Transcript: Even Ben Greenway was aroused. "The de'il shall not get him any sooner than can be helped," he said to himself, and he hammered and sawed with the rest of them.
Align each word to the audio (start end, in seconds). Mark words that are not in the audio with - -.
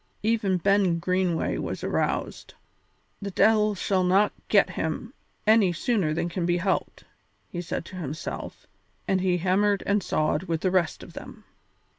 Even 0.23 0.57
Ben 0.57 0.97
Greenway 0.97 1.59
was 1.59 1.83
aroused. 1.83 2.55
"The 3.21 3.29
de'il 3.29 3.75
shall 3.75 4.03
not 4.03 4.33
get 4.47 4.71
him 4.71 5.13
any 5.45 5.71
sooner 5.71 6.11
than 6.11 6.27
can 6.27 6.47
be 6.47 6.57
helped," 6.57 7.03
he 7.51 7.61
said 7.61 7.85
to 7.85 7.97
himself, 7.97 8.65
and 9.07 9.21
he 9.21 9.37
hammered 9.37 9.83
and 9.85 10.01
sawed 10.01 10.41
with 10.45 10.61
the 10.61 10.71
rest 10.71 11.03
of 11.03 11.13
them. 11.13 11.43